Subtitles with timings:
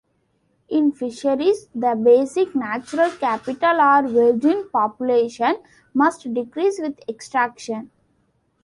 [0.69, 5.57] In fisheries, the basic natural capital or virgin population,
[5.93, 7.91] must decrease with extraction.